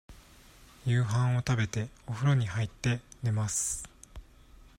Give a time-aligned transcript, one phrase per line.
[0.83, 3.87] 夕飯を食べて、おふろに入って、寝ます。